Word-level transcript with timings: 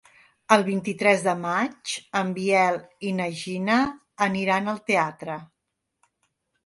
El 0.53 0.63
vint-i-tres 0.67 1.25
de 1.27 1.35
maig 1.41 1.93
en 2.21 2.33
Biel 2.37 2.79
i 3.09 3.13
na 3.21 3.29
Gina 3.43 3.77
aniran 4.29 4.73
al 4.75 4.85
teatre. 4.89 5.37